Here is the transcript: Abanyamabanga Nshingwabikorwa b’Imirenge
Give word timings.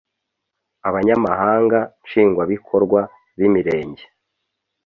Abanyamabanga 0.87 1.79
Nshingwabikorwa 2.05 2.99
b’Imirenge 3.37 4.05